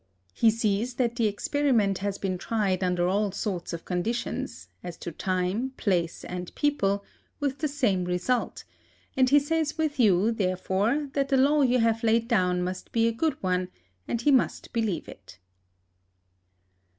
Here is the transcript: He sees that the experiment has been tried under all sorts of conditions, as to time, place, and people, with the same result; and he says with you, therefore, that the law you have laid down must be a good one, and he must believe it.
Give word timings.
He 0.33 0.49
sees 0.49 0.95
that 0.95 1.15
the 1.15 1.27
experiment 1.27 1.99
has 1.99 2.17
been 2.17 2.39
tried 2.39 2.83
under 2.83 3.07
all 3.07 3.31
sorts 3.31 3.71
of 3.71 3.85
conditions, 3.85 4.67
as 4.81 4.97
to 4.97 5.11
time, 5.11 5.73
place, 5.77 6.25
and 6.25 6.55
people, 6.55 7.05
with 7.39 7.59
the 7.59 7.67
same 7.67 8.05
result; 8.05 8.63
and 9.15 9.29
he 9.29 9.37
says 9.37 9.77
with 9.77 9.99
you, 9.99 10.31
therefore, 10.31 11.09
that 11.13 11.29
the 11.29 11.37
law 11.37 11.61
you 11.61 11.77
have 11.77 12.01
laid 12.03 12.27
down 12.27 12.63
must 12.63 12.91
be 12.91 13.07
a 13.07 13.11
good 13.13 13.35
one, 13.43 13.67
and 14.07 14.21
he 14.21 14.31
must 14.31 14.73
believe 14.73 15.07
it. 15.07 15.37